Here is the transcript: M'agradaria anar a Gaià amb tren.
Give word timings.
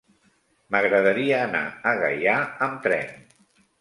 M'agradaria 0.75 1.41
anar 1.49 1.63
a 1.91 1.95
Gaià 2.01 2.39
amb 2.69 2.81
tren. 2.89 3.25